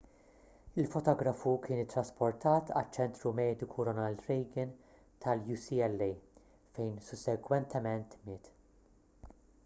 [0.83, 4.71] il-fotografu kien ittrasportat għaċ-ċentru mediku ronald reagan
[5.25, 6.07] tal-ucla
[6.79, 8.51] fejn sussegwentement miet